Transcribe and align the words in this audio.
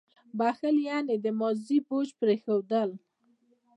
•بښل 0.37 0.75
یعنې 0.89 1.15
د 1.23 1.27
ماضي 1.39 1.77
بوج 1.87 2.07
پرېښودل. 2.21 2.89